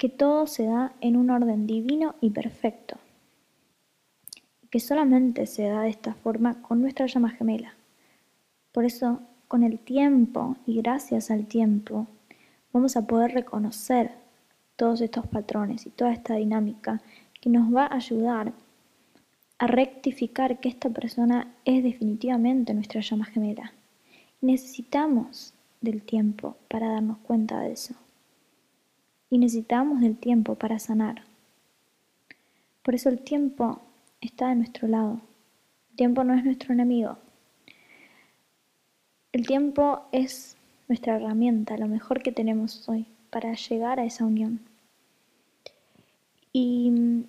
[0.00, 2.96] que todo se da en un orden divino y perfecto,
[4.70, 7.74] que solamente se da de esta forma con nuestra llama gemela.
[8.72, 12.06] Por eso, con el tiempo y gracias al tiempo,
[12.72, 14.12] vamos a poder reconocer
[14.76, 17.02] todos estos patrones y toda esta dinámica
[17.38, 18.54] que nos va a ayudar
[19.58, 23.74] a rectificar que esta persona es definitivamente nuestra llama gemela.
[24.40, 27.94] necesitamos del tiempo para darnos cuenta de eso.
[29.30, 31.22] Y necesitamos del tiempo para sanar.
[32.82, 33.80] Por eso el tiempo
[34.20, 35.20] está de nuestro lado.
[35.90, 37.16] El tiempo no es nuestro enemigo.
[39.32, 40.56] El tiempo es
[40.88, 44.60] nuestra herramienta, lo mejor que tenemos hoy para llegar a esa unión.
[46.52, 47.24] Y mm,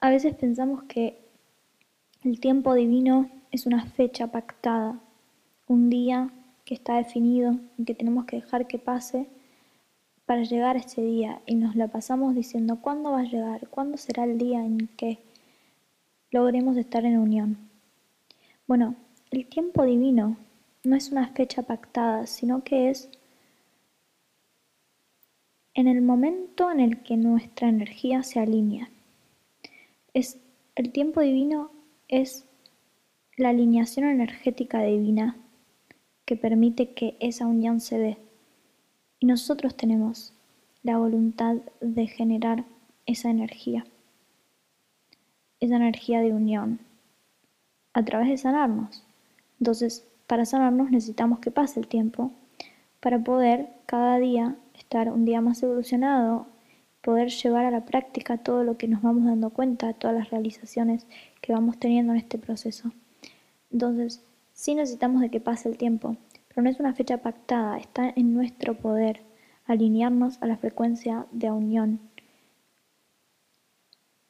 [0.00, 1.18] a veces pensamos que
[2.22, 5.00] el tiempo divino es una fecha pactada,
[5.66, 6.30] un día
[6.64, 9.26] que está definido y que tenemos que dejar que pase
[10.30, 13.96] para llegar a ese día y nos la pasamos diciendo cuándo va a llegar, cuándo
[13.96, 15.18] será el día en que
[16.30, 17.58] logremos estar en unión.
[18.68, 18.94] Bueno,
[19.32, 20.36] el tiempo divino
[20.84, 23.10] no es una fecha pactada, sino que es
[25.74, 28.88] en el momento en el que nuestra energía se alinea.
[30.14, 30.38] Es,
[30.76, 31.72] el tiempo divino
[32.06, 32.46] es
[33.36, 35.36] la alineación energética divina
[36.24, 38.29] que permite que esa unión se dé.
[39.20, 40.32] Y nosotros tenemos
[40.82, 42.64] la voluntad de generar
[43.06, 43.84] esa energía,
[45.60, 46.80] esa energía de unión,
[47.92, 49.04] a través de sanarnos.
[49.60, 52.32] Entonces, para sanarnos necesitamos que pase el tiempo
[53.00, 56.46] para poder cada día estar un día más evolucionado,
[57.02, 61.06] poder llevar a la práctica todo lo que nos vamos dando cuenta, todas las realizaciones
[61.40, 62.92] que vamos teniendo en este proceso.
[63.70, 66.16] Entonces, sí necesitamos de que pase el tiempo,
[66.50, 69.22] pero no es una fecha pactada, está en nuestro poder
[69.66, 72.00] alinearnos a la frecuencia de unión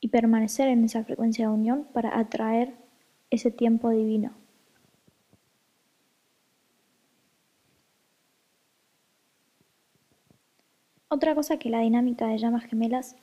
[0.00, 2.74] y permanecer en esa frecuencia de unión para atraer
[3.30, 4.34] ese tiempo divino.
[11.08, 13.16] Otra cosa que la dinámica de llamas gemelas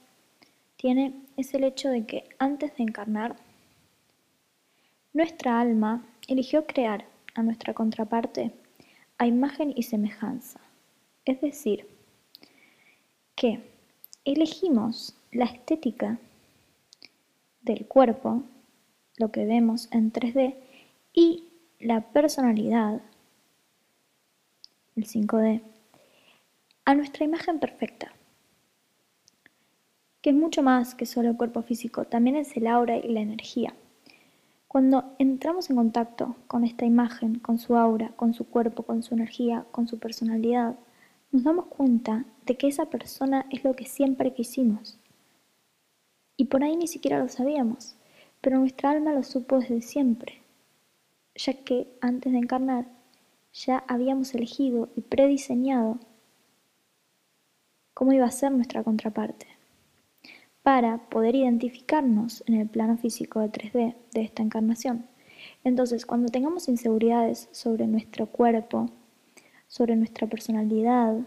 [0.76, 3.38] tiene es el hecho de que antes de encarnar,
[5.14, 7.06] nuestra alma eligió crear
[7.36, 8.52] a nuestra contraparte
[9.18, 10.60] a imagen y semejanza.
[11.26, 11.88] Es decir,
[13.36, 13.62] que
[14.26, 16.20] elegimos la estética
[17.62, 18.44] del cuerpo,
[19.18, 20.56] lo que vemos en 3D,
[21.14, 21.50] y
[21.80, 23.02] la personalidad,
[24.96, 25.62] el 5D,
[26.86, 28.14] a nuestra imagen perfecta,
[30.22, 33.22] que es mucho más que solo el cuerpo físico, también es el aura y la
[33.22, 33.74] energía.
[34.78, 39.16] Cuando entramos en contacto con esta imagen, con su aura, con su cuerpo, con su
[39.16, 40.76] energía, con su personalidad,
[41.32, 45.00] nos damos cuenta de que esa persona es lo que siempre quisimos.
[46.36, 47.96] Y por ahí ni siquiera lo sabíamos,
[48.40, 50.44] pero nuestra alma lo supo desde siempre,
[51.34, 52.86] ya que antes de encarnar
[53.52, 55.98] ya habíamos elegido y prediseñado
[57.96, 59.48] cómo iba a ser nuestra contraparte,
[60.68, 65.06] para poder identificarnos en el plano físico de 3D de esta encarnación.
[65.64, 68.90] Entonces, cuando tengamos inseguridades sobre nuestro cuerpo,
[69.70, 71.20] sobre nuestra personalidad,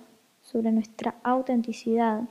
[0.42, 2.28] sobre nuestra autenticidad,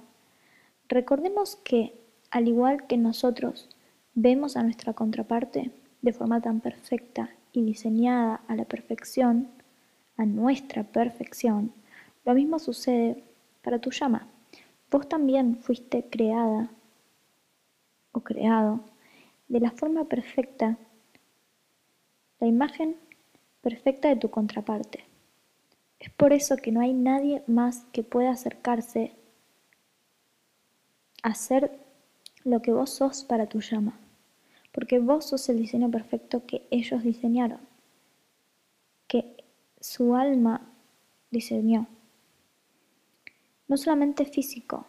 [0.87, 3.69] recordemos que, al igual que nosotros
[4.13, 5.71] vemos a nuestra contraparte
[6.03, 9.47] de forma tan perfecta y diseñada a la perfección,
[10.15, 11.73] a nuestra perfección,
[12.23, 13.23] lo mismo sucede
[13.63, 14.27] para tu llama.
[14.91, 16.69] Vos también fuiste creada
[18.11, 18.81] o creado
[19.47, 20.77] de la forma perfecta,
[22.39, 22.95] la imagen
[23.61, 25.05] perfecta de tu contraparte.
[25.99, 29.13] Es por eso que no hay nadie más que pueda acercarse
[31.23, 31.77] a ser
[32.45, 33.99] lo que vos sos para tu llama,
[34.71, 37.59] porque vos sos el diseño perfecto que ellos diseñaron,
[39.07, 39.43] que
[39.81, 40.61] su alma
[41.31, 41.87] diseñó
[43.69, 44.85] no solamente físico,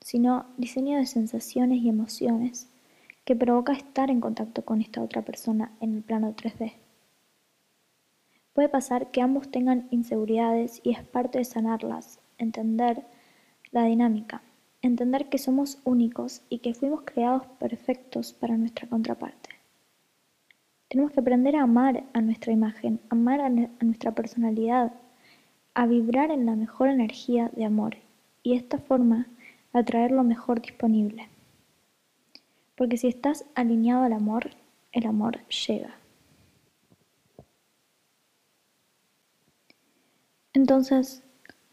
[0.00, 2.68] sino diseño de sensaciones y emociones
[3.24, 6.72] que provoca estar en contacto con esta otra persona en el plano 3D.
[8.54, 13.04] Puede pasar que ambos tengan inseguridades y es parte de sanarlas, entender
[13.70, 14.42] la dinámica,
[14.82, 19.50] entender que somos únicos y que fuimos creados perfectos para nuestra contraparte.
[20.88, 24.92] Tenemos que aprender a amar a nuestra imagen, amar a, nuestra personalidad,
[25.74, 27.98] a vibrar en la mejor energía de amor
[28.42, 29.26] y de esta forma
[29.72, 31.28] atraer lo mejor disponible.
[32.76, 34.50] Porque si estás alineado al amor,
[34.92, 35.94] el amor llega.
[40.52, 41.22] Entonces,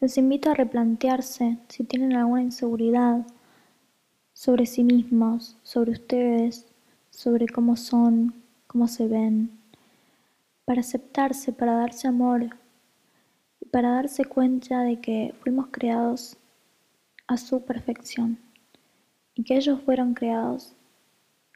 [0.00, 3.26] les invito a replantearse si tienen alguna inseguridad
[4.32, 6.66] sobre sí mismos, sobre ustedes,
[7.10, 8.34] sobre cómo son,
[8.66, 9.58] cómo se ven,
[10.66, 12.50] para aceptarse, para darse amor,
[13.70, 16.36] para darse cuenta de que fuimos creados
[17.26, 18.38] a su perfección
[19.34, 20.74] y que ellos fueron creados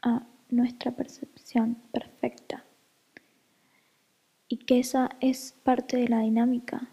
[0.03, 2.63] a nuestra percepción perfecta
[4.47, 6.89] y que esa es parte de la dinámica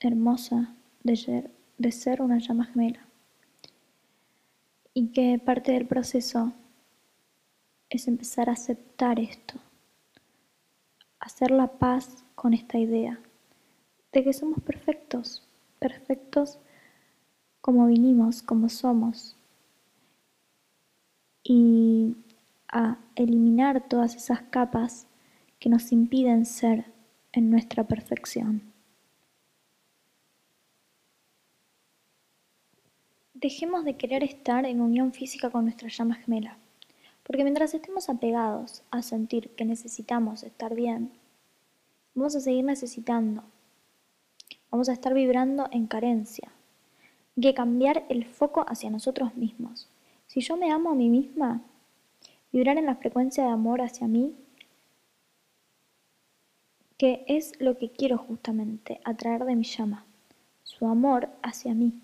[0.00, 3.06] hermosa de ser, de ser una llama gemela
[4.92, 6.52] y que parte del proceso
[7.90, 9.54] es empezar a aceptar esto,
[11.20, 13.20] hacer la paz con esta idea
[14.12, 15.46] de que somos perfectos,
[15.78, 16.58] perfectos
[17.64, 19.38] como vinimos, como somos,
[21.42, 22.14] y
[22.68, 25.06] a eliminar todas esas capas
[25.58, 26.84] que nos impiden ser
[27.32, 28.60] en nuestra perfección.
[33.32, 36.58] Dejemos de querer estar en unión física con nuestra llama gemela,
[37.22, 41.12] porque mientras estemos apegados a sentir que necesitamos estar bien,
[42.14, 43.42] vamos a seguir necesitando,
[44.70, 46.52] vamos a estar vibrando en carencia,
[47.40, 49.88] que cambiar el foco hacia nosotros mismos.
[50.26, 51.62] Si yo me amo a mí misma,
[52.52, 54.34] vibrar en la frecuencia de amor hacia mí
[56.96, 60.04] que es lo que quiero justamente, atraer de mi llama,
[60.62, 62.00] su amor hacia mí.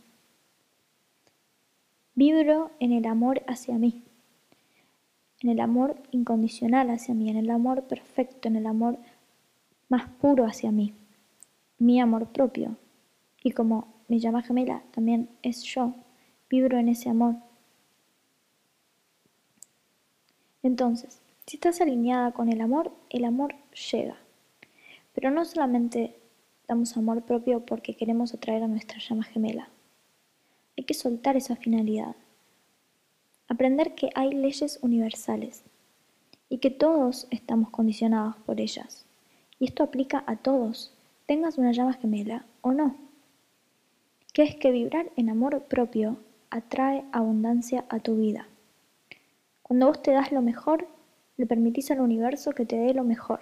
[2.14, 4.02] Vibro en el amor hacia mí,
[5.40, 8.98] en el amor incondicional hacia mí, en el amor perfecto, en el amor
[9.88, 10.92] más puro hacia mí,
[11.78, 12.76] mi amor propio.
[13.42, 15.94] Y como mi llama gemela también es yo,
[16.48, 17.36] vibro en ese amor.
[20.64, 23.54] Entonces, si estás alineada con el amor, el amor
[23.92, 24.16] llega.
[25.14, 26.18] Pero no solamente
[26.66, 29.68] damos amor propio porque queremos atraer a nuestra llama gemela.
[30.76, 32.16] Hay que soltar esa finalidad.
[33.46, 35.62] Aprender que hay leyes universales
[36.48, 39.06] y que todos estamos condicionados por ellas.
[39.60, 40.92] Y esto aplica a todos,
[41.26, 43.09] tengas una llama gemela o no.
[44.32, 46.18] Que es que vibrar en amor propio
[46.50, 48.48] atrae abundancia a tu vida.
[49.62, 50.86] Cuando vos te das lo mejor,
[51.36, 53.40] le permitís al universo que te dé lo mejor.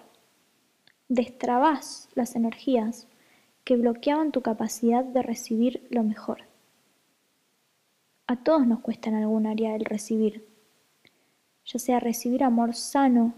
[1.09, 3.09] Destrabás las energías
[3.65, 6.43] que bloqueaban tu capacidad de recibir lo mejor.
[8.27, 10.47] A todos nos cuesta en algún área el recibir,
[11.65, 13.35] ya sea recibir amor sano,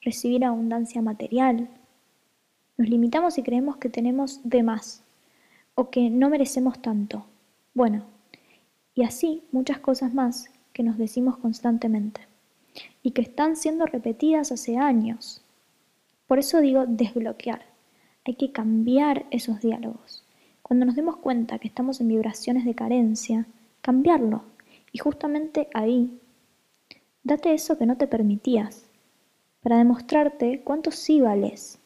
[0.00, 1.68] recibir abundancia material.
[2.76, 5.04] Nos limitamos y creemos que tenemos de más
[5.74, 7.26] o que no merecemos tanto.
[7.74, 8.04] Bueno,
[8.94, 12.20] y así muchas cosas más que nos decimos constantemente
[13.02, 15.42] y que están siendo repetidas hace años.
[16.26, 17.62] Por eso digo desbloquear.
[18.24, 20.24] Hay que cambiar esos diálogos.
[20.62, 23.46] Cuando nos demos cuenta que estamos en vibraciones de carencia,
[23.80, 24.44] cambiarlo.
[24.92, 26.18] Y justamente ahí,
[27.24, 28.86] date eso que no te permitías,
[29.62, 31.78] para demostrarte cuánto sí vales.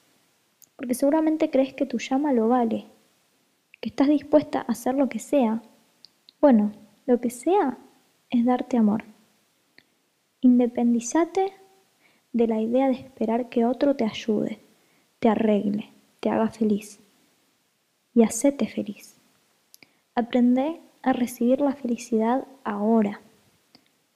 [0.76, 2.86] Porque seguramente crees que tu llama lo vale,
[3.88, 5.62] estás dispuesta a hacer lo que sea.
[6.40, 6.72] Bueno,
[7.06, 7.78] lo que sea
[8.30, 9.04] es darte amor.
[10.40, 11.52] Independízate
[12.32, 14.60] de la idea de esperar que otro te ayude,
[15.18, 17.00] te arregle, te haga feliz.
[18.14, 19.16] Y hacete feliz.
[20.14, 23.20] Aprende a recibir la felicidad ahora.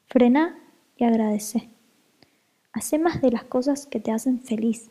[0.07, 0.59] Frena
[0.97, 1.69] y agradece.
[2.73, 4.91] Hacé más de las cosas que te hacen feliz,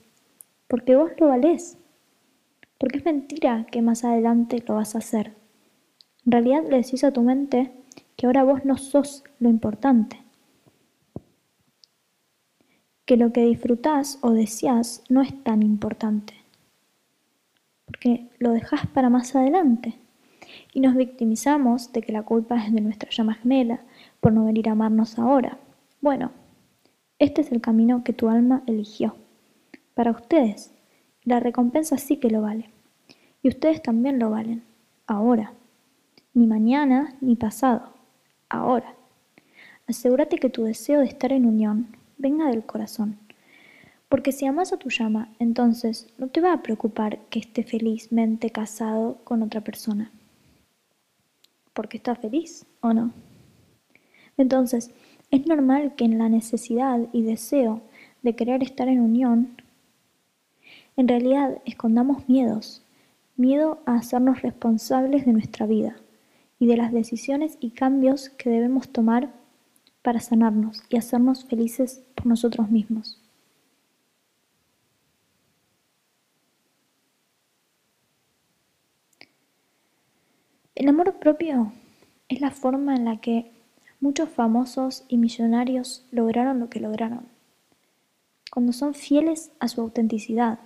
[0.67, 1.77] porque vos lo valés.
[2.79, 5.35] Porque es mentira que más adelante lo vas a hacer.
[6.25, 7.71] En realidad le decís a tu mente
[8.15, 10.21] que ahora vos no sos lo importante.
[13.05, 16.33] Que lo que disfrutás o deseás no es tan importante.
[17.85, 19.99] Porque lo dejás para más adelante
[20.73, 23.81] y nos victimizamos de que la culpa es de nuestra llama gemela
[24.19, 25.57] por no venir a amarnos ahora.
[26.01, 26.31] Bueno,
[27.17, 29.15] este es el camino que tu alma eligió.
[29.95, 30.73] Para ustedes,
[31.29, 32.69] la recompensa sí que lo vale.
[33.41, 34.63] Y ustedes también lo valen.
[35.07, 35.53] Ahora.
[36.33, 37.93] Ni mañana ni pasado.
[38.49, 38.93] Ahora.
[39.87, 43.17] Asegúrate que tu deseo de estar en unión venga del corazón.
[44.09, 48.49] Porque si amas a tu llama, entonces no te va a preocupar que esté felizmente
[48.49, 50.11] casado con otra persona
[51.79, 53.13] porque está feliz o no.
[54.35, 54.91] Entonces,
[55.31, 57.79] es normal que en la necesidad y deseo
[58.21, 59.61] de querer estar en unión,
[60.99, 62.81] en realidad escondamos miedos,
[63.37, 65.95] miedo a hacernos responsables de nuestra vida
[66.59, 69.29] y de las decisiones y cambios que debemos tomar
[70.01, 73.17] para sanarnos y hacernos felices por nosotros mismos.
[80.75, 81.71] El amor propio
[82.27, 83.53] es la forma en la que
[84.01, 87.25] muchos famosos y millonarios lograron lo que lograron,
[88.51, 90.59] cuando son fieles a su autenticidad.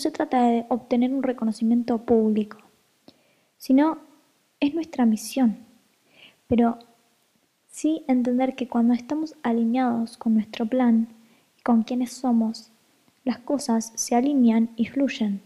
[0.00, 2.56] Se trata de obtener un reconocimiento público,
[3.58, 3.98] sino
[4.58, 5.58] es nuestra misión,
[6.46, 6.78] pero
[7.66, 11.08] sí entender que cuando estamos alineados con nuestro plan
[11.58, 12.72] y con quienes somos,
[13.24, 15.42] las cosas se alinean y fluyen.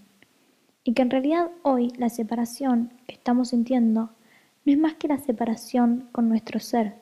[0.84, 4.11] Y que en realidad hoy la separación que estamos sintiendo
[4.64, 6.94] no es más que la separación con nuestro ser,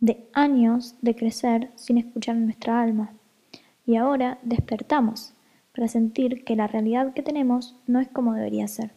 [0.00, 3.12] de años de crecer sin escuchar nuestra alma.
[3.86, 5.32] Y ahora despertamos
[5.78, 8.90] para sentir que la realidad que tenemos no es como debería ser.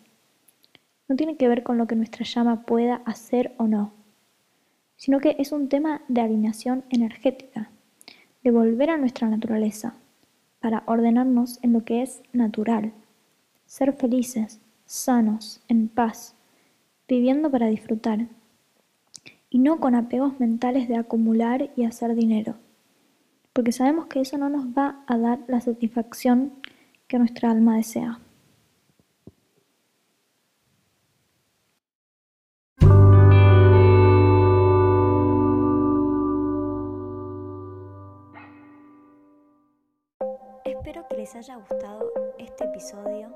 [1.07, 3.93] No tiene que ver con lo que nuestra llama pueda hacer o no,
[4.95, 7.69] sino que es un tema de alineación energética,
[8.43, 9.93] de volver a nuestra naturaleza,
[10.59, 12.93] para ordenarnos en lo que es natural
[13.67, 16.33] ser felices, sanos, en paz,
[17.07, 18.25] viviendo para disfrutar,
[19.51, 22.55] y no con apegos mentales de acumular y hacer dinero,
[23.53, 26.53] porque sabemos que eso no nos va a dar la satisfacción
[27.11, 28.21] que nuestra alma desea.
[40.63, 42.09] Espero que les haya gustado
[42.39, 43.27] este episodio.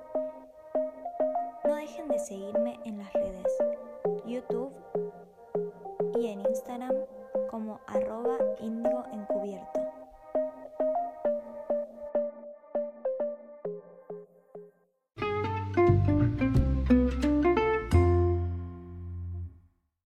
[1.65, 3.45] No dejen de seguirme en las redes
[4.25, 4.71] YouTube
[6.17, 6.93] y en Instagram
[7.51, 8.37] como arroba
[9.11, 9.84] encubierto.